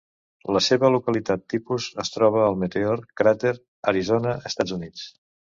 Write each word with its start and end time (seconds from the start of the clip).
La 0.55 0.61
seva 0.67 0.89
localitat 0.93 1.43
tipus 1.53 1.89
es 2.05 2.11
troba 2.15 2.41
al 2.47 2.57
Meteor 2.63 3.05
Crater, 3.23 3.55
Arizona, 3.93 4.37
Estats 4.53 4.79
Units. 4.81 5.09